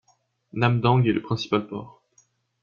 Namdang 0.53 1.03
est 1.05 1.13
le 1.13 1.21
principal 1.21 1.67
port. 1.67 2.01